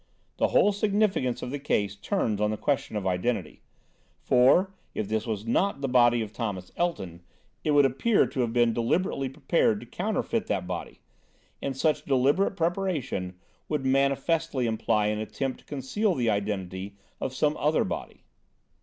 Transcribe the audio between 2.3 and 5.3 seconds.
on the question of identity; for, if this